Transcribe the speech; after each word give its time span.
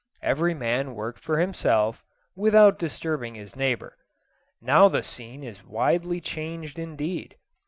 Every 0.23 0.55
man 0.55 0.95
worked 0.95 1.19
for 1.19 1.37
himself, 1.37 2.03
without 2.35 2.79
disturbing 2.79 3.35
his 3.35 3.55
neighbour. 3.55 3.97
Now 4.59 4.89
the 4.89 5.03
scene 5.03 5.43
is 5.43 5.63
widely 5.63 6.19
changed 6.19 6.79
indeed. 6.79 7.35